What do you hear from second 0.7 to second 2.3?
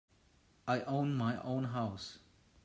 own my own house.